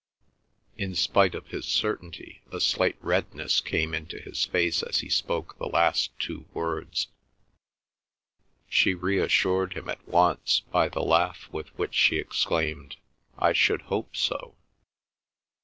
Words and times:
."In 0.83 0.95
spite 0.95 1.35
of 1.35 1.49
his 1.49 1.65
certainty 1.65 2.41
a 2.51 2.59
slight 2.59 2.97
redness 3.01 3.61
came 3.61 3.93
into 3.93 4.19
his 4.19 4.43
face 4.45 4.81
as 4.81 5.01
he 5.01 5.09
spoke 5.09 5.59
the 5.59 5.67
last 5.67 6.09
two 6.19 6.45
words. 6.55 7.09
She 8.67 8.95
reassured 8.95 9.73
him 9.73 9.87
at 9.87 10.07
once 10.07 10.61
by 10.61 10.89
the 10.89 11.03
laugh 11.03 11.47
with 11.51 11.67
which 11.77 11.93
she 11.93 12.15
exclaimed, 12.17 12.95
"I 13.37 13.53
should 13.53 13.83
hope 13.93 14.15
so!" 14.15 14.55